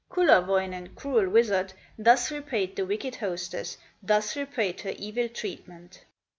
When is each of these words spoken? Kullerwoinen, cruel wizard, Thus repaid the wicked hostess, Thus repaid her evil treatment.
Kullerwoinen, 0.09 0.95
cruel 0.95 1.29
wizard, 1.29 1.73
Thus 1.95 2.31
repaid 2.31 2.75
the 2.75 2.87
wicked 2.87 3.17
hostess, 3.17 3.77
Thus 4.01 4.35
repaid 4.35 4.81
her 4.81 4.95
evil 4.97 5.29
treatment. 5.29 6.05